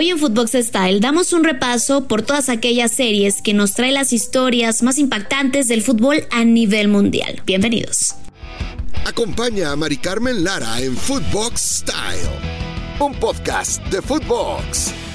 Hoy 0.00 0.10
en 0.10 0.18
Footbox 0.20 0.52
Style 0.52 1.00
damos 1.00 1.32
un 1.32 1.42
repaso 1.42 2.06
por 2.06 2.22
todas 2.22 2.48
aquellas 2.48 2.92
series 2.92 3.42
que 3.42 3.52
nos 3.52 3.74
trae 3.74 3.90
las 3.90 4.12
historias 4.12 4.80
más 4.84 4.96
impactantes 4.96 5.66
del 5.66 5.82
fútbol 5.82 6.24
a 6.30 6.44
nivel 6.44 6.86
mundial. 6.86 7.42
Bienvenidos. 7.44 8.14
Acompaña 9.04 9.72
a 9.72 9.76
Mari 9.76 9.96
Carmen 9.96 10.44
Lara 10.44 10.80
en 10.80 10.96
Footbox 10.96 11.80
Style, 11.80 12.30
un 13.00 13.12
podcast 13.14 13.84
de 13.86 14.00
Footbox. 14.00 15.07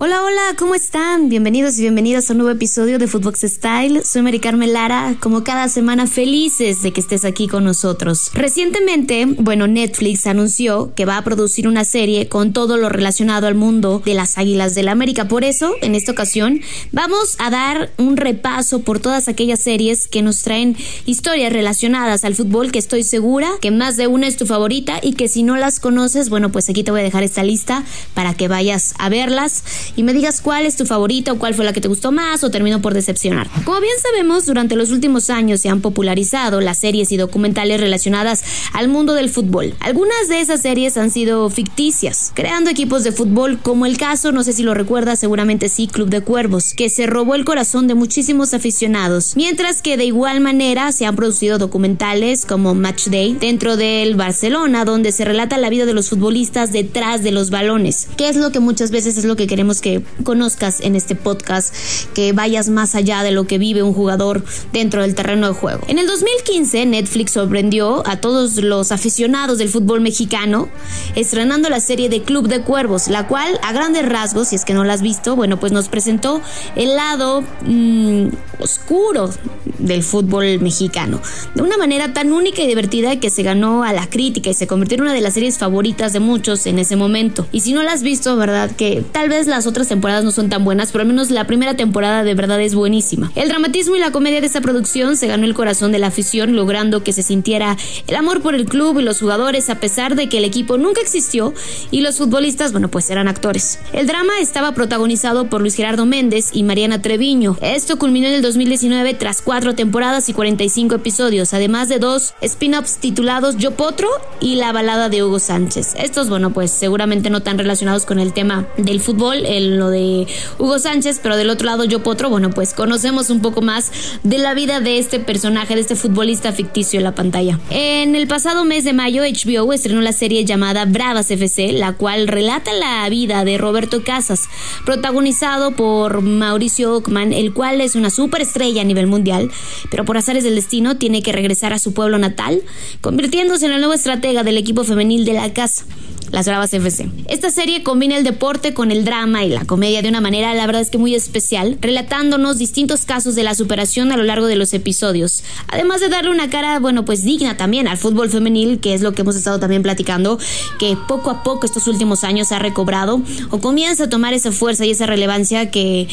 Hola, 0.00 0.22
hola, 0.22 0.54
¿cómo 0.56 0.76
están? 0.76 1.28
Bienvenidos 1.28 1.76
y 1.76 1.80
bienvenidas 1.80 2.30
a 2.30 2.32
un 2.32 2.38
nuevo 2.38 2.52
episodio 2.52 3.00
de 3.00 3.08
Footbox 3.08 3.40
Style. 3.40 4.04
Soy 4.04 4.22
Mari 4.22 4.38
Carmen 4.38 4.72
Lara, 4.72 5.16
como 5.18 5.42
cada 5.42 5.68
semana 5.68 6.06
felices 6.06 6.82
de 6.82 6.92
que 6.92 7.00
estés 7.00 7.24
aquí 7.24 7.48
con 7.48 7.64
nosotros. 7.64 8.30
Recientemente, 8.32 9.26
bueno, 9.26 9.66
Netflix 9.66 10.28
anunció 10.28 10.94
que 10.94 11.04
va 11.04 11.16
a 11.16 11.24
producir 11.24 11.66
una 11.66 11.84
serie 11.84 12.28
con 12.28 12.52
todo 12.52 12.76
lo 12.76 12.88
relacionado 12.88 13.48
al 13.48 13.56
mundo 13.56 14.00
de 14.04 14.14
las 14.14 14.38
Águilas 14.38 14.76
del 14.76 14.84
la 14.84 14.92
América. 14.92 15.26
Por 15.26 15.42
eso, 15.42 15.74
en 15.82 15.96
esta 15.96 16.12
ocasión, 16.12 16.60
vamos 16.92 17.34
a 17.40 17.50
dar 17.50 17.90
un 17.98 18.16
repaso 18.16 18.82
por 18.82 19.00
todas 19.00 19.26
aquellas 19.26 19.58
series 19.58 20.06
que 20.06 20.22
nos 20.22 20.42
traen 20.42 20.76
historias 21.06 21.52
relacionadas 21.52 22.24
al 22.24 22.36
fútbol 22.36 22.70
que 22.70 22.78
estoy 22.78 23.02
segura 23.02 23.50
que 23.60 23.72
más 23.72 23.96
de 23.96 24.06
una 24.06 24.28
es 24.28 24.36
tu 24.36 24.46
favorita 24.46 25.00
y 25.02 25.14
que 25.14 25.26
si 25.26 25.42
no 25.42 25.56
las 25.56 25.80
conoces, 25.80 26.28
bueno, 26.30 26.52
pues 26.52 26.70
aquí 26.70 26.84
te 26.84 26.92
voy 26.92 27.00
a 27.00 27.02
dejar 27.02 27.24
esta 27.24 27.42
lista 27.42 27.84
para 28.14 28.34
que 28.34 28.46
vayas 28.46 28.94
a 28.98 29.08
verlas 29.08 29.64
y 29.96 30.02
me 30.02 30.12
digas 30.12 30.40
cuál 30.40 30.66
es 30.66 30.76
tu 30.76 30.86
favorita 30.86 31.32
o 31.32 31.38
cuál 31.38 31.54
fue 31.54 31.64
la 31.64 31.72
que 31.72 31.80
te 31.80 31.88
gustó 31.88 32.12
más 32.12 32.44
o 32.44 32.50
terminó 32.50 32.80
por 32.80 32.94
decepcionar. 32.94 33.48
Como 33.64 33.80
bien 33.80 33.94
sabemos, 34.02 34.46
durante 34.46 34.76
los 34.76 34.90
últimos 34.90 35.30
años 35.30 35.60
se 35.60 35.68
han 35.68 35.80
popularizado 35.80 36.60
las 36.60 36.78
series 36.78 37.12
y 37.12 37.16
documentales 37.16 37.80
relacionadas 37.80 38.42
al 38.72 38.88
mundo 38.88 39.14
del 39.14 39.30
fútbol. 39.30 39.74
Algunas 39.80 40.28
de 40.28 40.40
esas 40.40 40.62
series 40.62 40.96
han 40.96 41.10
sido 41.10 41.48
ficticias, 41.50 42.32
creando 42.34 42.70
equipos 42.70 43.04
de 43.04 43.12
fútbol 43.12 43.58
como 43.60 43.86
el 43.86 43.98
caso, 43.98 44.32
no 44.32 44.42
sé 44.42 44.52
si 44.52 44.62
lo 44.62 44.74
recuerdas, 44.74 45.18
seguramente 45.18 45.68
sí, 45.68 45.86
Club 45.86 46.08
de 46.08 46.20
Cuervos, 46.20 46.74
que 46.74 46.88
se 46.88 47.06
robó 47.06 47.34
el 47.34 47.44
corazón 47.44 47.86
de 47.86 47.94
muchísimos 47.94 48.54
aficionados, 48.54 49.34
mientras 49.36 49.82
que 49.82 49.96
de 49.96 50.04
igual 50.04 50.40
manera 50.40 50.92
se 50.92 51.06
han 51.06 51.16
producido 51.16 51.58
documentales 51.58 52.46
como 52.46 52.74
Match 52.74 53.08
Day 53.08 53.36
dentro 53.40 53.76
del 53.76 54.14
Barcelona, 54.14 54.84
donde 54.84 55.12
se 55.12 55.24
relata 55.24 55.58
la 55.58 55.70
vida 55.70 55.86
de 55.86 55.94
los 55.94 56.08
futbolistas 56.08 56.72
detrás 56.72 57.22
de 57.22 57.32
los 57.32 57.50
balones, 57.50 58.08
que 58.16 58.28
es 58.28 58.36
lo 58.36 58.52
que 58.52 58.60
muchas 58.60 58.90
veces 58.90 59.16
es 59.16 59.24
lo 59.24 59.36
que 59.36 59.46
queremos 59.46 59.77
que 59.80 60.02
conozcas 60.24 60.80
en 60.80 60.96
este 60.96 61.14
podcast, 61.14 61.74
que 62.14 62.32
vayas 62.32 62.68
más 62.68 62.94
allá 62.94 63.22
de 63.22 63.30
lo 63.30 63.46
que 63.46 63.58
vive 63.58 63.82
un 63.82 63.92
jugador 63.92 64.44
dentro 64.72 65.02
del 65.02 65.14
terreno 65.14 65.48
de 65.48 65.54
juego. 65.54 65.80
En 65.88 65.98
el 65.98 66.06
2015, 66.06 66.86
Netflix 66.86 67.32
sorprendió 67.32 68.06
a 68.06 68.16
todos 68.16 68.56
los 68.56 68.92
aficionados 68.92 69.58
del 69.58 69.68
fútbol 69.68 70.00
mexicano 70.00 70.68
estrenando 71.14 71.68
la 71.68 71.80
serie 71.80 72.08
de 72.08 72.22
Club 72.22 72.48
de 72.48 72.62
Cuervos, 72.62 73.08
la 73.08 73.26
cual 73.26 73.58
a 73.62 73.72
grandes 73.72 74.08
rasgos, 74.08 74.48
si 74.48 74.56
es 74.56 74.64
que 74.64 74.74
no 74.74 74.84
la 74.84 74.94
has 74.94 75.02
visto, 75.02 75.36
bueno, 75.36 75.58
pues 75.58 75.72
nos 75.72 75.88
presentó 75.88 76.40
el 76.76 76.96
lado 76.96 77.42
mm, 77.62 78.28
oscuro 78.60 79.30
del 79.78 80.02
fútbol 80.02 80.60
mexicano, 80.60 81.20
de 81.54 81.62
una 81.62 81.76
manera 81.76 82.12
tan 82.12 82.32
única 82.32 82.62
y 82.62 82.66
divertida 82.66 83.20
que 83.20 83.30
se 83.30 83.42
ganó 83.42 83.84
a 83.84 83.92
la 83.92 84.08
crítica 84.08 84.50
y 84.50 84.54
se 84.54 84.66
convirtió 84.66 84.96
en 84.96 85.02
una 85.02 85.12
de 85.12 85.20
las 85.20 85.34
series 85.34 85.58
favoritas 85.58 86.12
de 86.12 86.20
muchos 86.20 86.66
en 86.66 86.78
ese 86.78 86.96
momento. 86.96 87.46
Y 87.52 87.60
si 87.60 87.72
no 87.72 87.82
la 87.82 87.92
has 87.92 88.02
visto, 88.02 88.36
¿verdad? 88.36 88.70
Que 88.76 89.04
tal 89.12 89.28
vez 89.28 89.46
las 89.46 89.66
otras 89.68 89.88
temporadas 89.88 90.24
no 90.24 90.30
son 90.30 90.48
tan 90.48 90.64
buenas, 90.64 90.92
pero 90.92 91.02
al 91.02 91.08
menos 91.08 91.30
la 91.30 91.46
primera 91.46 91.74
temporada 91.74 92.24
de 92.24 92.34
verdad 92.34 92.60
es 92.60 92.74
buenísima. 92.74 93.30
El 93.34 93.48
dramatismo 93.48 93.96
y 93.96 94.00
la 94.00 94.12
comedia 94.12 94.40
de 94.40 94.46
esta 94.46 94.60
producción 94.60 95.16
se 95.16 95.26
ganó 95.26 95.44
el 95.44 95.54
corazón 95.54 95.92
de 95.92 95.98
la 95.98 96.08
afición, 96.08 96.56
logrando 96.56 97.04
que 97.04 97.12
se 97.12 97.22
sintiera 97.22 97.76
el 98.06 98.16
amor 98.16 98.42
por 98.42 98.54
el 98.54 98.64
club 98.64 98.98
y 98.98 99.02
los 99.02 99.20
jugadores 99.20 99.70
a 99.70 99.80
pesar 99.80 100.14
de 100.14 100.28
que 100.28 100.38
el 100.38 100.44
equipo 100.44 100.78
nunca 100.78 101.00
existió 101.00 101.54
y 101.90 102.00
los 102.00 102.16
futbolistas, 102.18 102.72
bueno, 102.72 102.88
pues 102.88 103.10
eran 103.10 103.28
actores. 103.28 103.78
El 103.92 104.06
drama 104.06 104.40
estaba 104.40 104.72
protagonizado 104.72 105.48
por 105.48 105.60
Luis 105.60 105.74
Gerardo 105.74 106.06
Méndez 106.06 106.50
y 106.52 106.62
Mariana 106.62 107.02
Treviño. 107.02 107.56
Esto 107.60 107.98
culminó 107.98 108.28
en 108.28 108.34
el 108.34 108.42
2019 108.42 109.14
tras 109.14 109.42
cuatro 109.42 109.74
temporadas 109.74 110.28
y 110.28 110.32
45 110.32 110.94
episodios, 110.94 111.54
además 111.54 111.88
de 111.88 111.98
dos 111.98 112.34
spin-offs 112.40 112.98
titulados 112.98 113.56
Yo 113.56 113.72
Potro 113.72 114.08
y 114.40 114.56
La 114.56 114.72
balada 114.72 115.08
de 115.08 115.22
Hugo 115.22 115.38
Sánchez. 115.38 115.94
Estos, 115.98 116.28
bueno, 116.28 116.52
pues 116.52 116.70
seguramente 116.70 117.30
no 117.30 117.42
tan 117.42 117.58
relacionados 117.58 118.06
con 118.06 118.18
el 118.18 118.32
tema 118.32 118.66
del 118.76 119.00
fútbol, 119.00 119.44
lo 119.60 119.90
de 119.90 120.26
Hugo 120.58 120.78
Sánchez, 120.78 121.20
pero 121.22 121.36
del 121.36 121.50
otro 121.50 121.66
lado 121.66 121.84
Yo 121.84 122.02
Potro, 122.02 122.30
bueno, 122.30 122.50
pues 122.50 122.74
conocemos 122.74 123.30
un 123.30 123.40
poco 123.40 123.62
más 123.62 123.90
de 124.22 124.38
la 124.38 124.54
vida 124.54 124.80
de 124.80 124.98
este 124.98 125.18
personaje, 125.18 125.74
de 125.74 125.80
este 125.80 125.96
futbolista 125.96 126.52
ficticio 126.52 126.98
en 126.98 127.04
la 127.04 127.14
pantalla. 127.14 127.58
En 127.70 128.16
el 128.16 128.26
pasado 128.26 128.64
mes 128.64 128.84
de 128.84 128.92
mayo, 128.92 129.22
HBO 129.22 129.72
estrenó 129.72 130.00
la 130.00 130.12
serie 130.12 130.44
llamada 130.44 130.84
Bravas 130.84 131.30
FC, 131.30 131.72
la 131.72 131.92
cual 131.92 132.28
relata 132.28 132.72
la 132.72 133.08
vida 133.08 133.44
de 133.44 133.58
Roberto 133.58 134.02
Casas, 134.02 134.48
protagonizado 134.84 135.72
por 135.72 136.22
Mauricio 136.22 136.94
Ockman, 136.94 137.32
el 137.32 137.52
cual 137.52 137.80
es 137.80 137.94
una 137.94 138.10
superestrella 138.10 138.82
a 138.82 138.84
nivel 138.84 139.06
mundial, 139.06 139.50
pero 139.90 140.04
por 140.04 140.16
azares 140.16 140.44
del 140.44 140.54
destino 140.54 140.96
tiene 140.96 141.22
que 141.22 141.32
regresar 141.32 141.72
a 141.72 141.78
su 141.78 141.92
pueblo 141.92 142.18
natal, 142.18 142.62
convirtiéndose 143.00 143.66
en 143.66 143.72
el 143.72 143.80
nuevo 143.80 143.94
estratega 143.94 144.42
del 144.42 144.58
equipo 144.58 144.84
femenil 144.84 145.24
de 145.24 145.32
la 145.34 145.52
casa 145.52 145.84
las 146.30 146.46
Bravas 146.46 146.72
FC. 146.72 147.08
Esta 147.26 147.50
serie 147.50 147.82
combina 147.82 148.16
el 148.16 148.24
deporte 148.24 148.74
con 148.74 148.90
el 148.90 149.04
drama 149.04 149.44
y 149.44 149.48
la 149.48 149.64
comedia 149.64 150.02
de 150.02 150.08
una 150.08 150.20
manera, 150.20 150.54
la 150.54 150.66
verdad 150.66 150.82
es 150.82 150.90
que 150.90 150.98
muy 150.98 151.14
especial, 151.14 151.78
relatándonos 151.80 152.58
distintos 152.58 153.04
casos 153.04 153.34
de 153.34 153.44
la 153.44 153.54
superación 153.54 154.12
a 154.12 154.16
lo 154.16 154.24
largo 154.24 154.46
de 154.46 154.56
los 154.56 154.74
episodios. 154.74 155.42
Además 155.68 156.00
de 156.00 156.08
darle 156.08 156.30
una 156.30 156.50
cara, 156.50 156.78
bueno, 156.78 157.04
pues 157.04 157.24
digna 157.24 157.56
también 157.56 157.88
al 157.88 157.98
fútbol 157.98 158.30
femenil, 158.30 158.80
que 158.80 158.94
es 158.94 159.02
lo 159.02 159.12
que 159.12 159.22
hemos 159.22 159.36
estado 159.36 159.58
también 159.58 159.82
platicando, 159.82 160.38
que 160.78 160.96
poco 161.08 161.30
a 161.30 161.42
poco 161.42 161.66
estos 161.66 161.86
últimos 161.86 162.24
años 162.24 162.52
ha 162.52 162.58
recobrado 162.58 163.20
o 163.50 163.58
comienza 163.58 164.04
a 164.04 164.08
tomar 164.08 164.34
esa 164.34 164.52
fuerza 164.52 164.84
y 164.86 164.90
esa 164.90 165.06
relevancia 165.06 165.70
que 165.70 166.08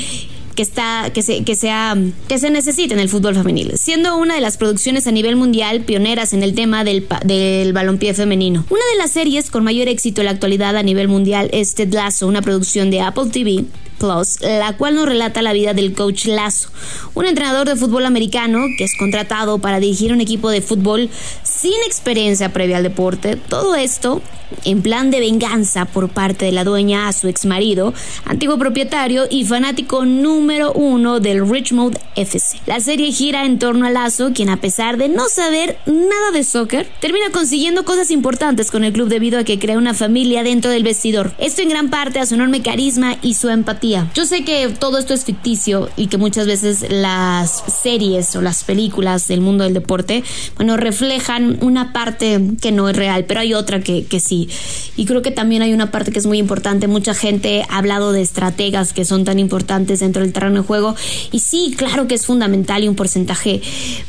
que 0.56 0.64
está 0.64 1.12
que 1.14 1.22
se 1.22 1.44
que 1.44 1.56
sea 1.56 1.96
que 2.28 2.40
se 2.40 2.50
necesita 2.50 2.94
en 2.94 3.00
el 3.00 3.10
fútbol 3.10 3.36
femenil, 3.36 3.74
siendo 3.78 4.18
una 4.18 4.36
de 4.36 4.42
las 4.42 4.58
producciones 4.58 5.06
a 5.08 5.12
nivel 5.12 5.36
mundial 5.36 5.82
pioneras 5.82 6.34
en 6.34 6.44
el 6.44 6.56
tema 6.56 6.84
del 6.84 7.08
del 7.24 7.74
balompié 7.74 8.14
femenino. 8.14 8.66
Una 8.70 8.84
de 8.94 8.98
las 8.98 9.12
series 9.12 9.52
con 9.52 9.64
mayor 9.64 9.88
éxito 9.88 10.22
en 10.22 10.26
la 10.26 10.32
actualidad 10.32 10.76
a 10.78 10.84
nivel 10.84 11.08
mundial 11.08 11.50
es 11.52 11.76
Ted 11.76 11.94
Lasso, 11.94 12.28
una 12.28 12.42
producción 12.42 12.90
de 12.90 13.02
Apple 13.02 13.30
TV 13.32 13.66
Plus, 13.98 14.40
la 14.42 14.76
cual 14.78 14.96
nos 14.96 15.06
relata 15.06 15.42
la 15.42 15.54
vida 15.54 15.74
del 15.74 15.94
coach 15.94 16.26
Lasso, 16.26 16.70
un 17.14 17.26
entrenador 17.26 17.68
de 17.68 17.76
fútbol 17.76 18.06
americano 18.06 18.66
que 18.78 18.84
es 18.84 18.96
contratado 18.98 19.60
para 19.60 19.80
dirigir 19.80 20.12
un 20.12 20.22
equipo 20.22 20.50
de 20.50 20.62
fútbol 20.62 21.10
sin 21.44 21.74
experiencia 21.86 22.52
previa 22.52 22.78
al 22.78 22.84
deporte. 22.84 23.36
Todo 23.36 23.76
esto 23.76 24.22
en 24.64 24.82
plan 24.82 25.12
de 25.12 25.20
venganza 25.20 25.86
por 25.86 26.10
parte 26.10 26.46
de 26.46 26.52
la 26.52 26.64
dueña 26.64 27.08
a 27.08 27.14
su 27.14 27.28
ex 27.28 27.46
marido, 27.46 27.94
antiguo 28.26 28.58
propietario 28.58 29.26
y 29.30 29.46
fanático 29.46 30.06
número 30.06 30.72
uno 30.74 31.20
del 31.20 31.50
Richmond 31.50 31.98
FC. 32.16 32.60
La 32.66 32.80
serie 32.80 33.12
gira 33.12 33.46
en 33.46 33.60
torno 33.60 33.86
a 33.86 33.90
Lazo, 33.90 34.32
quien 34.34 34.50
a 34.50 34.58
pesar 34.58 34.98
de 34.98 35.10
no 35.10 35.28
saber 35.30 35.78
nada 35.86 36.32
de 36.34 36.44
soccer, 36.44 36.88
termina 37.00 37.32
consiguiendo 37.32 37.86
cosas 37.86 38.12
importantes 38.12 38.72
con 38.72 38.84
el 38.84 38.94
club 38.94 39.10
debido 39.10 39.40
a 39.40 39.44
que 39.44 39.60
crea 39.60 39.78
una 39.78 39.94
familia 39.94 40.44
dentro 40.44 40.72
del 40.72 40.84
vestidor. 40.84 41.34
Esto 41.38 41.62
en 41.62 41.70
gran 41.70 41.90
parte 41.90 42.20
a 42.20 42.26
su 42.26 42.36
enorme 42.36 42.62
carisma 42.62 43.18
y 43.22 43.34
su 43.36 43.50
empatía. 43.50 43.85
Yo 44.14 44.26
sé 44.26 44.44
que 44.44 44.70
todo 44.70 44.98
esto 44.98 45.14
es 45.14 45.26
ficticio 45.26 45.90
y 45.96 46.08
que 46.08 46.18
muchas 46.18 46.48
veces 46.48 46.86
las 46.90 47.64
series 47.68 48.36
o 48.36 48.42
las 48.42 48.64
películas 48.64 49.28
del 49.28 49.42
mundo 49.42 49.64
del 49.64 49.74
deporte, 49.74 50.24
bueno, 50.56 50.76
reflejan 50.78 51.60
una 51.62 51.94
parte 51.94 52.42
que 52.62 52.72
no 52.72 52.90
es 52.90 52.96
real, 52.96 53.26
pero 53.26 53.42
hay 53.42 53.54
otra 53.54 53.82
que, 53.82 54.06
que 54.06 54.20
sí 54.20 54.50
y 54.98 55.06
creo 55.06 55.22
que 55.22 55.32
también 55.32 55.62
hay 55.62 55.74
una 55.74 55.92
parte 55.92 56.12
que 56.12 56.20
es 56.20 56.26
muy 56.26 56.38
importante. 56.38 56.88
Mucha 56.88 57.14
gente 57.14 57.64
ha 57.70 57.78
hablado 57.78 58.12
de 58.12 58.22
estrategas 58.22 58.94
que 58.94 59.06
son 59.06 59.26
tan 59.26 59.40
importantes 59.40 60.00
dentro 60.00 60.22
del 60.22 60.32
terreno 60.32 60.62
de 60.62 60.68
juego. 60.68 60.96
Y 61.32 61.40
sí, 61.40 61.74
claro 61.78 62.08
que 62.08 62.16
es 62.16 62.26
fundamental 62.26 62.84
y 62.84 62.88
un 62.88 62.96
porcentaje 62.96 63.62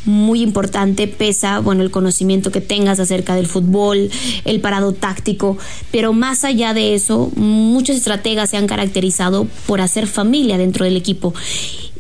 muy 0.05 0.43
importante 0.43 1.09
pesa, 1.09 1.59
bueno, 1.61 1.83
el 1.83 1.91
conocimiento 1.91 2.53
que 2.53 2.61
tengas 2.61 3.01
acerca 3.01 3.35
del 3.35 3.47
fútbol, 3.47 4.11
el 4.45 4.61
parado 4.61 4.93
táctico. 4.93 5.59
Pero 5.91 6.13
más 6.13 6.45
allá 6.45 6.73
de 6.73 6.95
eso, 6.95 7.31
muchos 7.35 7.97
estrategas 7.97 8.51
se 8.51 8.57
han 8.57 8.67
caracterizado 8.67 9.47
por 9.67 9.81
hacer 9.81 10.07
familia 10.07 10.59
dentro 10.59 10.85
del 10.85 10.97
equipo 10.97 11.35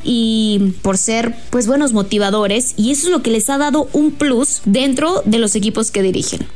y 0.05 0.75
por 0.83 0.97
ser 0.99 1.35
pues 1.51 1.67
buenos 1.67 1.93
motivadores 1.93 2.75
y 2.77 2.93
eso 2.93 3.09
es 3.09 3.13
lo 3.13 3.23
que 3.23 3.31
les 3.31 3.51
ha 3.51 3.59
dado 3.59 3.89
un 3.93 4.13
plus 4.13 4.61
dentro 4.65 5.23
de 5.25 5.39
los 5.39 5.55
equipos 5.57 5.91
que 5.91 6.03
dirigen. 6.03 6.47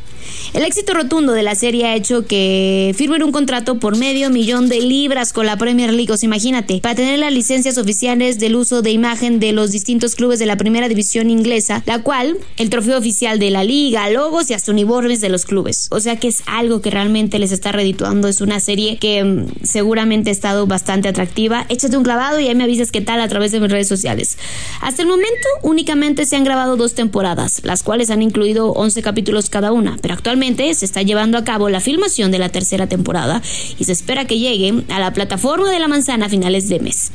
El 0.52 0.64
éxito 0.64 0.94
rotundo 0.94 1.32
de 1.32 1.42
la 1.42 1.54
serie 1.54 1.86
ha 1.86 1.94
hecho 1.94 2.26
que 2.26 2.92
firmen 2.96 3.22
un 3.22 3.32
contrato 3.32 3.78
por 3.78 3.96
medio 3.96 4.30
millón 4.30 4.68
de 4.68 4.80
libras 4.80 5.32
con 5.32 5.46
la 5.46 5.56
Premier 5.56 5.92
League, 5.92 6.12
os 6.12 6.24
imagínate, 6.24 6.80
para 6.80 6.94
tener 6.94 7.18
las 7.18 7.32
licencias 7.32 7.78
oficiales 7.78 8.38
del 8.38 8.56
uso 8.56 8.82
de 8.82 8.90
imagen 8.90 9.38
de 9.38 9.52
los 9.52 9.70
distintos 9.70 10.14
clubes 10.14 10.38
de 10.38 10.46
la 10.46 10.56
primera 10.56 10.88
división 10.88 11.30
inglesa, 11.30 11.82
la 11.86 12.02
cual, 12.02 12.36
el 12.56 12.70
trofeo 12.70 12.98
oficial 12.98 13.38
de 13.38 13.50
la 13.50 13.64
liga, 13.64 14.10
logos 14.10 14.50
y 14.50 14.54
hasta 14.54 14.72
uniformes 14.72 15.20
de 15.20 15.28
los 15.28 15.44
clubes. 15.44 15.88
O 15.90 16.00
sea 16.00 16.16
que 16.16 16.28
es 16.28 16.42
algo 16.46 16.80
que 16.80 16.90
realmente 16.90 17.38
les 17.38 17.52
está 17.52 17.72
redituando, 17.72 18.28
es 18.28 18.40
una 18.40 18.60
serie 18.60 18.98
que 18.98 19.22
mm, 19.22 19.46
seguramente 19.62 20.30
ha 20.30 20.32
estado 20.32 20.66
bastante 20.66 21.08
atractiva. 21.08 21.66
Échate 21.68 21.96
un 21.96 22.04
clavado 22.04 22.40
y 22.40 22.48
ahí 22.48 22.54
me 22.54 22.64
avisas 22.64 22.90
qué 22.90 23.00
tal 23.00 23.20
a 23.20 23.28
través 23.28 23.52
de 23.52 23.60
mis 23.60 23.70
redes 23.70 23.88
sociales. 23.88 24.38
Hasta 24.80 25.02
el 25.02 25.08
momento 25.08 25.48
únicamente 25.62 26.26
se 26.26 26.36
han 26.36 26.44
grabado 26.44 26.76
dos 26.76 26.94
temporadas, 26.94 27.60
las 27.64 27.82
cuales 27.82 28.10
han 28.10 28.22
incluido 28.22 28.72
11 28.72 29.02
capítulos 29.02 29.50
cada 29.50 29.72
una, 29.72 29.96
pero 30.02 30.14
Actualmente 30.20 30.74
se 30.74 30.84
está 30.84 31.00
llevando 31.00 31.38
a 31.38 31.44
cabo 31.44 31.70
la 31.70 31.80
filmación 31.80 32.30
de 32.30 32.38
la 32.38 32.50
tercera 32.50 32.86
temporada 32.86 33.40
y 33.78 33.84
se 33.84 33.92
espera 33.92 34.26
que 34.26 34.38
llegue 34.38 34.84
a 34.90 35.00
la 35.00 35.14
plataforma 35.14 35.70
de 35.70 35.78
la 35.78 35.88
manzana 35.88 36.26
a 36.26 36.28
finales 36.28 36.68
de 36.68 36.78
mes. 36.78 37.10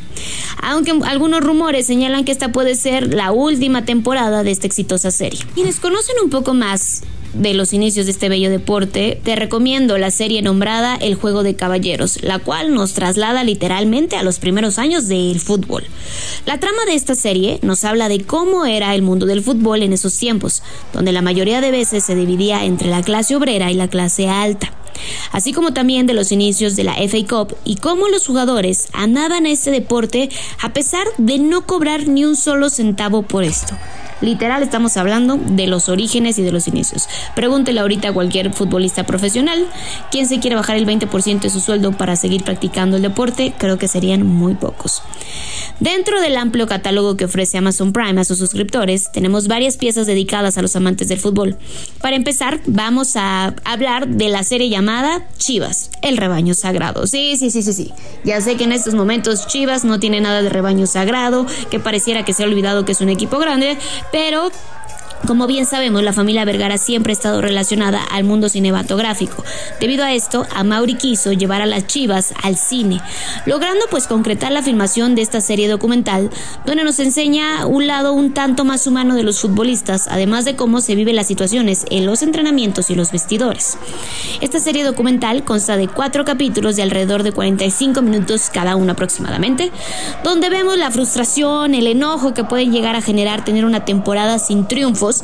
Aunque 0.63 0.91
algunos 1.05 1.41
rumores 1.41 1.85
señalan 1.85 2.25
que 2.25 2.31
esta 2.31 2.51
puede 2.51 2.73
ser 2.73 3.13
la 3.13 3.31
última 3.31 3.85
temporada 3.85 4.41
de 4.41 4.49
esta 4.49 4.65
exitosa 4.65 5.11
serie. 5.11 5.39
Quienes 5.53 5.79
conocen 5.79 6.15
un 6.23 6.31
poco 6.31 6.55
más 6.55 7.03
de 7.35 7.53
los 7.53 7.73
inicios 7.73 8.05
de 8.05 8.13
este 8.13 8.29
bello 8.29 8.49
deporte, 8.49 9.19
te 9.23 9.35
recomiendo 9.35 9.97
la 9.97 10.11
serie 10.11 10.41
nombrada 10.41 10.95
El 10.95 11.15
Juego 11.15 11.43
de 11.43 11.55
Caballeros, 11.55 12.23
la 12.23 12.39
cual 12.39 12.73
nos 12.73 12.93
traslada 12.93 13.43
literalmente 13.43 14.15
a 14.15 14.23
los 14.23 14.39
primeros 14.39 14.79
años 14.79 15.07
del 15.07 15.39
fútbol. 15.39 15.83
La 16.45 16.59
trama 16.59 16.85
de 16.85 16.95
esta 16.95 17.15
serie 17.15 17.59
nos 17.61 17.83
habla 17.83 18.09
de 18.09 18.21
cómo 18.21 18.65
era 18.65 18.95
el 18.95 19.01
mundo 19.01 19.25
del 19.25 19.43
fútbol 19.43 19.83
en 19.83 19.93
esos 19.93 20.17
tiempos, 20.17 20.63
donde 20.93 21.11
la 21.11 21.21
mayoría 21.21 21.61
de 21.61 21.71
veces 21.71 22.03
se 22.03 22.15
dividía 22.15 22.65
entre 22.65 22.89
la 22.89 23.03
clase 23.03 23.35
obrera 23.35 23.71
y 23.71 23.75
la 23.75 23.89
clase 23.89 24.27
alta 24.27 24.73
así 25.31 25.53
como 25.53 25.73
también 25.73 26.07
de 26.07 26.13
los 26.13 26.31
inicios 26.31 26.75
de 26.75 26.85
la 26.85 26.95
FA 26.95 27.17
Cup 27.27 27.57
y 27.65 27.75
cómo 27.75 28.07
los 28.07 28.25
jugadores 28.25 28.87
amaban 28.93 29.45
a 29.45 29.51
este 29.51 29.71
deporte 29.71 30.29
a 30.61 30.73
pesar 30.73 31.05
de 31.17 31.37
no 31.37 31.65
cobrar 31.65 32.07
ni 32.07 32.25
un 32.25 32.35
solo 32.35 32.69
centavo 32.69 33.23
por 33.23 33.43
esto. 33.43 33.75
Literal 34.25 34.63
estamos 34.63 34.97
hablando 34.97 35.37
de 35.37 35.67
los 35.67 35.87
orígenes 35.87 36.39
y 36.39 36.41
de 36.41 36.51
los 36.51 36.67
inicios. 36.67 37.07
Pregúntele 37.35 37.79
ahorita 37.79 38.09
a 38.09 38.13
cualquier 38.13 38.51
futbolista 38.51 39.03
profesional 39.03 39.67
quién 40.09 40.25
se 40.25 40.39
quiere 40.39 40.55
bajar 40.55 40.77
el 40.77 40.87
20% 40.87 41.41
de 41.41 41.49
su 41.51 41.59
sueldo 41.59 41.91
para 41.91 42.15
seguir 42.15 42.43
practicando 42.43 42.95
el 42.95 43.03
deporte, 43.03 43.53
creo 43.55 43.77
que 43.77 43.87
serían 43.87 44.25
muy 44.25 44.55
pocos. 44.55 45.03
Dentro 45.79 46.21
del 46.21 46.37
amplio 46.37 46.67
catálogo 46.67 47.17
que 47.17 47.25
ofrece 47.25 47.57
Amazon 47.57 47.91
Prime 47.91 48.19
a 48.19 48.23
sus 48.23 48.39
suscriptores, 48.39 49.11
tenemos 49.11 49.47
varias 49.47 49.77
piezas 49.77 50.07
dedicadas 50.07 50.57
a 50.57 50.61
los 50.61 50.75
amantes 50.75 51.09
del 51.09 51.19
fútbol. 51.19 51.57
Para 52.01 52.15
empezar, 52.15 52.61
vamos 52.65 53.15
a 53.17 53.53
hablar 53.63 54.07
de 54.07 54.29
la 54.29 54.43
serie 54.43 54.69
llamada 54.69 55.27
Chivas, 55.37 55.91
el 56.01 56.17
rebaño 56.17 56.53
sagrado. 56.53 57.07
Sí, 57.07 57.35
sí, 57.37 57.51
sí, 57.51 57.61
sí, 57.61 57.73
sí. 57.73 57.91
Ya 58.23 58.39
sé 58.41 58.55
que 58.55 58.63
en 58.63 58.71
estos 58.71 58.95
momentos 58.95 59.47
Chivas 59.47 59.83
no 59.83 59.99
tiene 59.99 60.21
nada 60.21 60.41
de 60.41 60.49
rebaño 60.49 60.87
sagrado, 60.87 61.45
que 61.69 61.79
pareciera 61.79 62.23
que 62.23 62.33
se 62.33 62.43
ha 62.43 62.47
olvidado 62.47 62.85
que 62.85 62.93
es 62.93 63.01
un 63.01 63.09
equipo 63.09 63.37
grande, 63.37 63.77
pero 64.15 64.49
como 65.25 65.47
bien 65.47 65.65
sabemos, 65.65 66.03
la 66.03 66.13
familia 66.13 66.45
Vergara 66.45 66.77
siempre 66.77 67.11
ha 67.11 67.13
estado 67.13 67.41
relacionada 67.41 68.01
al 68.03 68.23
mundo 68.23 68.49
cinematográfico. 68.49 69.43
Debido 69.79 70.03
a 70.03 70.13
esto, 70.13 70.45
Mauri 70.63 70.95
quiso 70.95 71.31
llevar 71.31 71.61
a 71.61 71.65
las 71.65 71.87
chivas 71.87 72.33
al 72.43 72.57
cine, 72.57 73.01
logrando 73.45 73.85
pues 73.89 74.07
concretar 74.07 74.51
la 74.51 74.61
filmación 74.61 75.15
de 75.15 75.21
esta 75.21 75.41
serie 75.41 75.67
documental, 75.67 76.29
donde 76.65 76.83
nos 76.83 76.99
enseña 76.99 77.65
un 77.65 77.87
lado 77.87 78.13
un 78.13 78.33
tanto 78.33 78.65
más 78.65 78.87
humano 78.87 79.15
de 79.15 79.23
los 79.23 79.39
futbolistas, 79.39 80.07
además 80.07 80.45
de 80.45 80.55
cómo 80.55 80.81
se 80.81 80.95
viven 80.95 81.15
las 81.15 81.27
situaciones 81.27 81.85
en 81.89 82.05
los 82.05 82.21
entrenamientos 82.21 82.89
y 82.89 82.95
los 82.95 83.11
vestidores. 83.11 83.77
Esta 84.41 84.59
serie 84.59 84.83
documental 84.83 85.43
consta 85.43 85.77
de 85.77 85.87
cuatro 85.87 86.25
capítulos 86.25 86.75
de 86.75 86.83
alrededor 86.83 87.23
de 87.23 87.31
45 87.31 88.01
minutos 88.01 88.49
cada 88.51 88.75
uno 88.75 88.93
aproximadamente, 88.93 89.71
donde 90.23 90.49
vemos 90.49 90.77
la 90.77 90.91
frustración, 90.91 91.73
el 91.73 91.87
enojo 91.87 92.33
que 92.33 92.43
pueden 92.43 92.71
llegar 92.71 92.95
a 92.95 93.01
generar 93.01 93.45
tener 93.45 93.65
una 93.65 93.85
temporada 93.85 94.39
sin 94.39 94.67
triunfos 94.67 95.14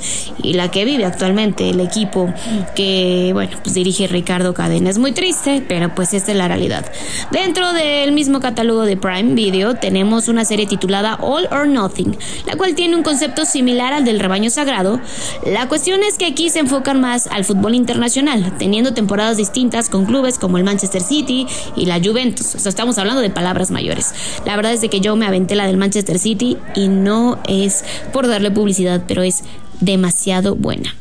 y 0.41 0.53
la 0.53 0.71
que 0.71 0.85
vive 0.85 1.05
actualmente 1.05 1.69
el 1.69 1.79
equipo 1.79 2.33
que, 2.75 3.31
bueno, 3.33 3.57
pues 3.63 3.75
dirige 3.75 4.07
Ricardo 4.07 4.53
Cadena. 4.53 4.89
Es 4.89 4.97
muy 4.97 5.11
triste, 5.11 5.63
pero 5.67 5.93
pues 5.95 6.13
esta 6.13 6.31
es 6.31 6.37
la 6.37 6.47
realidad. 6.47 6.85
Dentro 7.31 7.73
del 7.73 8.11
mismo 8.11 8.39
catálogo 8.39 8.83
de 8.83 8.97
Prime 8.97 9.33
Video 9.33 9.75
tenemos 9.75 10.27
una 10.27 10.45
serie 10.45 10.65
titulada 10.65 11.15
All 11.21 11.47
or 11.51 11.67
Nothing, 11.67 12.17
la 12.45 12.55
cual 12.55 12.75
tiene 12.75 12.95
un 12.95 13.03
concepto 13.03 13.45
similar 13.45 13.93
al 13.93 14.05
del 14.05 14.19
rebaño 14.19 14.49
sagrado. 14.49 14.99
La 15.45 15.67
cuestión 15.67 16.01
es 16.03 16.17
que 16.17 16.25
aquí 16.25 16.49
se 16.49 16.59
enfocan 16.59 17.01
más 17.01 17.27
al 17.27 17.45
fútbol 17.45 17.75
internacional, 17.75 18.53
teniendo 18.57 18.93
temporadas 18.93 19.37
distintas 19.37 19.89
con 19.89 20.05
clubes 20.05 20.37
como 20.37 20.57
el 20.57 20.63
Manchester 20.63 21.01
City 21.01 21.47
y 21.75 21.85
la 21.85 21.99
Juventus. 21.99 22.55
O 22.65 22.69
estamos 22.69 22.97
hablando 22.97 23.21
de 23.21 23.29
palabras 23.29 23.71
mayores. 23.71 24.13
La 24.45 24.55
verdad 24.55 24.73
es 24.73 24.81
de 24.81 24.89
que 24.89 25.01
yo 25.01 25.15
me 25.15 25.25
aventé 25.25 25.55
la 25.55 25.67
del 25.67 25.77
Manchester 25.77 26.19
City 26.19 26.57
y 26.75 26.87
no 26.87 27.39
es 27.47 27.83
por 28.13 28.27
darle 28.27 28.51
publicidad, 28.51 29.03
pero 29.07 29.23
es 29.23 29.43
demasiado 29.81 30.55
buena. 30.55 30.95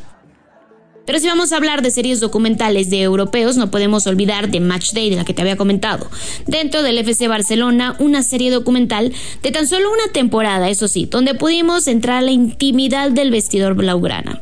Pero 1.05 1.19
si 1.19 1.27
vamos 1.27 1.51
a 1.51 1.57
hablar 1.57 1.81
de 1.81 1.91
series 1.91 2.19
documentales 2.19 2.89
de 2.89 3.01
europeos, 3.01 3.57
no 3.57 3.71
podemos 3.71 4.05
olvidar 4.07 4.49
de 4.49 4.59
Match 4.59 4.93
Day, 4.93 5.09
de 5.09 5.15
la 5.15 5.25
que 5.25 5.33
te 5.33 5.41
había 5.41 5.57
comentado. 5.57 6.07
Dentro 6.45 6.83
del 6.83 6.99
FC 6.99 7.27
Barcelona, 7.27 7.95
una 7.99 8.21
serie 8.23 8.51
documental 8.51 9.11
de 9.41 9.51
tan 9.51 9.67
solo 9.67 9.91
una 9.91 10.13
temporada, 10.13 10.69
eso 10.69 10.87
sí, 10.87 11.07
donde 11.09 11.33
pudimos 11.33 11.87
entrar 11.87 12.17
a 12.17 12.21
la 12.21 12.31
intimidad 12.31 13.11
del 13.11 13.31
vestidor 13.31 13.73
blaugrana. 13.73 14.41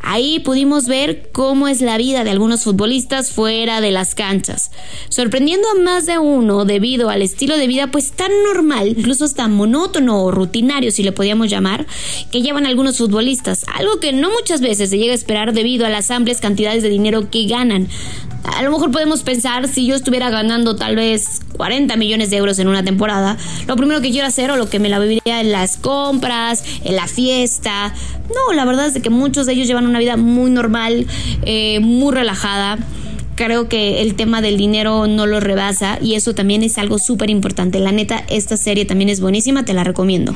Ahí 0.00 0.38
pudimos 0.40 0.86
ver 0.86 1.30
cómo 1.32 1.68
es 1.68 1.80
la 1.80 1.98
vida 1.98 2.22
de 2.22 2.30
algunos 2.30 2.62
futbolistas 2.62 3.32
fuera 3.32 3.80
de 3.80 3.90
las 3.90 4.14
canchas, 4.14 4.70
sorprendiendo 5.08 5.68
a 5.68 5.82
más 5.82 6.06
de 6.06 6.18
uno 6.18 6.64
debido 6.64 7.10
al 7.10 7.22
estilo 7.22 7.56
de 7.56 7.66
vida 7.66 7.90
pues 7.90 8.12
tan 8.12 8.30
normal, 8.44 8.88
incluso 8.88 9.28
tan 9.28 9.52
monótono 9.52 10.22
o 10.22 10.30
rutinario 10.30 10.90
si 10.90 11.02
le 11.02 11.12
podíamos 11.12 11.50
llamar, 11.50 11.86
que 12.30 12.42
llevan 12.42 12.66
algunos 12.66 12.98
futbolistas, 12.98 13.64
algo 13.74 13.98
que 13.98 14.12
no 14.12 14.30
muchas 14.30 14.60
veces 14.60 14.90
se 14.90 14.98
llega 14.98 15.12
a 15.12 15.16
esperar 15.16 15.52
debido 15.52 15.86
a 15.86 15.90
las 15.90 16.10
amplias 16.10 16.40
cantidades 16.40 16.82
de 16.82 16.88
dinero 16.88 17.30
que 17.30 17.46
ganan. 17.46 17.88
A 18.44 18.62
lo 18.62 18.70
mejor 18.70 18.92
podemos 18.92 19.22
pensar 19.22 19.66
si 19.66 19.86
yo 19.86 19.96
estuviera 19.96 20.30
ganando 20.30 20.76
tal 20.76 20.94
vez 20.94 21.40
40 21.56 21.96
millones 21.96 22.30
de 22.30 22.36
euros 22.36 22.58
en 22.58 22.68
una 22.68 22.84
temporada, 22.84 23.36
lo 23.66 23.76
primero 23.76 24.00
que 24.00 24.10
quiero 24.10 24.26
hacer 24.26 24.50
o 24.50 24.56
lo 24.56 24.70
que 24.70 24.78
me 24.78 24.88
la 24.88 24.98
viviría 24.98 25.40
en 25.40 25.50
las 25.50 25.76
compras, 25.76 26.62
en 26.84 26.94
la 26.94 27.08
fiesta. 27.08 27.92
No, 28.28 28.54
la 28.54 28.64
verdad 28.64 28.86
es 28.86 29.02
que 29.02 29.10
muchos 29.10 29.46
de 29.46 29.54
ellos 29.54 29.66
llevan 29.66 29.85
una 29.88 29.98
vida 29.98 30.16
muy 30.16 30.50
normal, 30.50 31.06
eh, 31.42 31.80
muy 31.80 32.14
relajada 32.14 32.78
creo 33.36 33.68
que 33.68 34.02
el 34.02 34.16
tema 34.16 34.40
del 34.40 34.56
dinero 34.56 35.06
no 35.06 35.26
lo 35.26 35.40
rebasa 35.40 35.98
y 36.02 36.14
eso 36.14 36.34
también 36.34 36.62
es 36.62 36.78
algo 36.78 36.98
súper 36.98 37.30
importante. 37.30 37.78
La 37.78 37.92
neta, 37.92 38.24
esta 38.28 38.56
serie 38.56 38.86
también 38.86 39.10
es 39.10 39.20
buenísima, 39.20 39.64
te 39.64 39.74
la 39.74 39.84
recomiendo. 39.84 40.34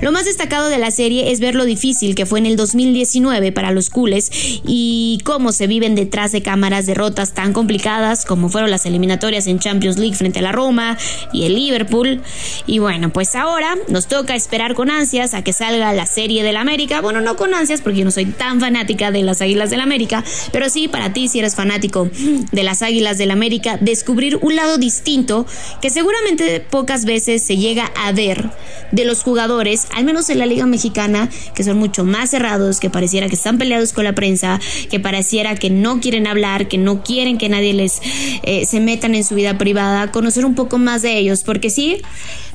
Lo 0.00 0.12
más 0.12 0.26
destacado 0.26 0.68
de 0.68 0.78
la 0.78 0.90
serie 0.90 1.30
es 1.30 1.40
ver 1.40 1.54
lo 1.54 1.64
difícil 1.64 2.14
que 2.14 2.26
fue 2.26 2.40
en 2.40 2.46
el 2.46 2.56
2019 2.56 3.52
para 3.52 3.70
los 3.70 3.90
cules 3.90 4.30
y 4.66 5.20
cómo 5.24 5.52
se 5.52 5.66
viven 5.66 5.94
detrás 5.94 6.32
de 6.32 6.42
cámaras 6.42 6.86
derrotas 6.86 7.32
tan 7.32 7.52
complicadas 7.52 8.24
como 8.24 8.48
fueron 8.48 8.70
las 8.70 8.86
eliminatorias 8.86 9.46
en 9.46 9.60
Champions 9.60 9.98
League 9.98 10.16
frente 10.16 10.40
a 10.40 10.42
la 10.42 10.52
Roma 10.52 10.98
y 11.32 11.44
el 11.44 11.54
Liverpool. 11.54 12.20
Y 12.66 12.80
bueno, 12.80 13.12
pues 13.12 13.36
ahora 13.36 13.76
nos 13.88 14.08
toca 14.08 14.34
esperar 14.34 14.74
con 14.74 14.90
ansias 14.90 15.34
a 15.34 15.44
que 15.44 15.52
salga 15.52 15.92
la 15.92 16.06
serie 16.06 16.42
del 16.42 16.56
América. 16.56 17.00
Bueno, 17.00 17.20
no 17.20 17.36
con 17.36 17.54
ansias 17.54 17.80
porque 17.80 18.00
yo 18.00 18.04
no 18.04 18.10
soy 18.10 18.26
tan 18.26 18.58
fanática 18.58 19.12
de 19.12 19.22
las 19.22 19.40
Águilas 19.40 19.70
del 19.70 19.80
América, 19.80 20.24
pero 20.50 20.68
sí 20.68 20.88
para 20.88 21.12
ti 21.12 21.28
si 21.28 21.38
eres 21.38 21.54
fanático 21.54 22.10
de 22.50 22.62
las 22.62 22.82
Águilas 22.82 23.18
del 23.18 23.30
América, 23.30 23.78
descubrir 23.80 24.38
un 24.42 24.56
lado 24.56 24.78
distinto 24.78 25.46
que 25.80 25.90
seguramente 25.90 26.60
pocas 26.60 27.04
veces 27.04 27.42
se 27.42 27.56
llega 27.56 27.90
a 27.96 28.12
ver 28.12 28.50
de 28.90 29.04
los 29.04 29.22
jugadores, 29.22 29.86
al 29.94 30.04
menos 30.04 30.28
en 30.30 30.38
la 30.38 30.46
Liga 30.46 30.66
Mexicana, 30.66 31.30
que 31.54 31.64
son 31.64 31.78
mucho 31.78 32.04
más 32.04 32.30
cerrados, 32.30 32.80
que 32.80 32.90
pareciera 32.90 33.28
que 33.28 33.34
están 33.34 33.58
peleados 33.58 33.92
con 33.92 34.04
la 34.04 34.14
prensa, 34.14 34.60
que 34.90 35.00
pareciera 35.00 35.54
que 35.54 35.70
no 35.70 36.00
quieren 36.00 36.26
hablar, 36.26 36.68
que 36.68 36.78
no 36.78 37.02
quieren 37.02 37.38
que 37.38 37.48
nadie 37.48 37.72
les 37.72 38.00
eh, 38.42 38.66
se 38.66 38.80
metan 38.80 39.14
en 39.14 39.24
su 39.24 39.34
vida 39.34 39.58
privada, 39.58 40.10
conocer 40.12 40.44
un 40.44 40.54
poco 40.54 40.78
más 40.78 41.02
de 41.02 41.18
ellos, 41.18 41.42
porque 41.42 41.70
sí, 41.70 42.02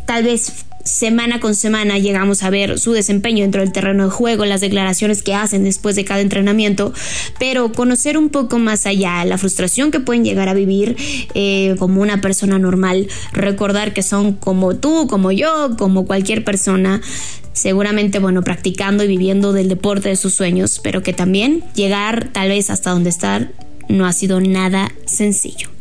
tal 0.05 0.23
vez 0.23 0.66
semana 0.87 1.39
con 1.39 1.55
semana 1.55 1.99
llegamos 1.99 2.43
a 2.43 2.49
ver 2.49 2.79
su 2.79 2.93
desempeño 2.93 3.43
dentro 3.43 3.61
del 3.61 3.71
terreno 3.71 4.05
de 4.05 4.09
juego, 4.09 4.45
las 4.45 4.61
declaraciones 4.61 5.21
que 5.21 5.33
hacen 5.35 5.63
después 5.63 5.95
de 5.95 6.05
cada 6.05 6.21
entrenamiento, 6.21 6.93
pero 7.39 7.71
conocer 7.71 8.17
un 8.17 8.29
poco 8.29 8.57
más 8.59 8.85
allá 8.85 9.23
la 9.25 9.37
frustración 9.37 9.91
que 9.91 9.99
pueden 9.99 10.23
llegar 10.23 10.49
a 10.49 10.53
vivir 10.53 10.95
eh, 11.33 11.75
como 11.77 12.01
una 12.01 12.21
persona 12.21 12.57
normal, 12.57 13.07
recordar 13.33 13.93
que 13.93 14.03
son 14.03 14.33
como 14.33 14.75
tú, 14.75 15.07
como 15.07 15.31
yo, 15.31 15.75
como 15.77 16.05
cualquier 16.05 16.43
persona, 16.43 17.01
seguramente, 17.53 18.19
bueno, 18.19 18.41
practicando 18.41 19.03
y 19.03 19.07
viviendo 19.07 19.53
del 19.53 19.69
deporte 19.69 20.09
de 20.09 20.15
sus 20.15 20.33
sueños, 20.33 20.79
pero 20.83 21.03
que 21.03 21.13
también 21.13 21.63
llegar 21.75 22.29
tal 22.31 22.49
vez 22.49 22.69
hasta 22.69 22.91
donde 22.91 23.09
estar 23.09 23.51
no 23.89 24.05
ha 24.05 24.13
sido 24.13 24.39
nada 24.39 24.91
sencillo. 25.05 25.76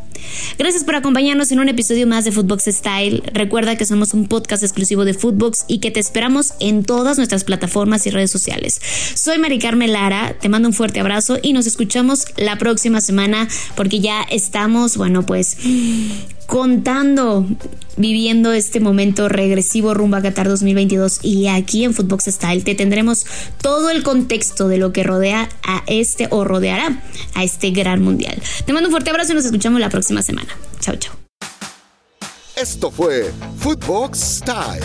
Gracias 0.59 0.85
por 0.85 0.95
acompañarnos 0.95 1.53
en 1.53 1.61
un 1.61 1.69
episodio 1.69 2.07
más 2.07 2.25
de 2.25 2.33
Footbox 2.33 2.65
Style. 2.65 3.23
Recuerda 3.33 3.77
que 3.77 3.85
somos 3.85 4.15
un 4.15 4.29
podcast 4.29 4.63
exclusivo 4.63 5.05
de 5.05 5.15
Footbox 5.15 5.65
y 5.69 5.79
que 5.79 5.91
te 5.91 6.01
esperamos 6.01 6.55
en 6.61 6.85
todas 6.85 7.17
nuestras 7.17 7.45
plataformas 7.45 8.07
y 8.07 8.11
redes 8.11 8.31
sociales. 8.31 8.81
Soy 9.15 9.39
Mari 9.39 9.59
Carmen 9.59 9.93
Lara, 9.93 10.37
te 10.41 10.49
mando 10.49 10.69
un 10.69 10.75
fuerte 10.75 11.01
abrazo 11.01 11.39
y 11.43 11.53
nos 11.53 11.67
escuchamos 11.67 12.27
la 12.37 12.59
próxima 12.59 13.01
semana 13.01 13.49
porque 13.75 14.01
ya 14.01 14.23
estamos, 14.23 14.97
bueno, 14.97 15.25
pues 15.25 15.57
contando, 16.47 17.47
viviendo 17.97 18.53
este 18.53 18.81
momento 18.81 19.29
regresivo 19.29 19.95
rumbo 19.95 20.17
a 20.17 20.23
Qatar 20.23 20.49
2022 20.49 21.21
y 21.23 21.49
aquí 21.49 21.85
en 21.85 21.95
Footbox 21.95 22.25
Style 22.27 22.63
te 22.63 22.75
tendremos 22.75 23.27
todo 23.61 23.91
el 23.91 24.03
contexto 24.03 24.69
de 24.69 24.79
lo 24.79 24.93
que 24.93 25.03
rodea 25.03 25.49
a 25.63 25.83
este 25.87 26.29
o 26.31 26.45
rodeará 26.45 27.03
a 27.35 27.45
este 27.45 27.71
gran 27.71 28.03
mundial. 28.03 28.41
Te 28.65 28.73
mando 28.73 28.89
un 28.89 28.93
fuerte 28.93 29.11
abrazo 29.11 29.33
y 29.33 29.35
nos 29.35 29.45
escuchamos 29.45 29.81
la 29.81 29.91
próxima 29.91 30.23
semana. 30.23 30.49
Chao, 30.81 30.97
chao. 30.97 31.15
Esto 32.57 32.91
fue 32.91 33.31
Footbox 33.59 34.19
Style, 34.19 34.81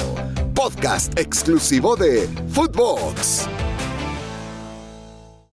podcast 0.54 1.18
exclusivo 1.18 1.96
de 1.96 2.28
Footbox. 2.50 3.48